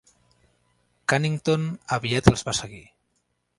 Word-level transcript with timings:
Cunnington 1.13 1.69
aviat 1.99 2.33
els 2.35 2.47
va 2.51 2.57
seguir. 2.63 2.83